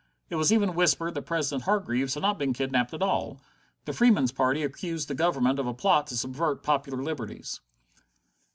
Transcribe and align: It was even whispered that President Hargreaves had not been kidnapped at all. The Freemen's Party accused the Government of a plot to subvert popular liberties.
It 0.31 0.35
was 0.35 0.51
even 0.51 0.73
whispered 0.73 1.13
that 1.13 1.21
President 1.27 1.65
Hargreaves 1.65 2.15
had 2.15 2.23
not 2.23 2.39
been 2.39 2.53
kidnapped 2.53 2.91
at 2.91 3.03
all. 3.03 3.39
The 3.85 3.93
Freemen's 3.93 4.31
Party 4.31 4.63
accused 4.63 5.07
the 5.07 5.13
Government 5.13 5.59
of 5.59 5.67
a 5.67 5.75
plot 5.75 6.07
to 6.07 6.17
subvert 6.17 6.63
popular 6.63 7.03
liberties. 7.03 7.59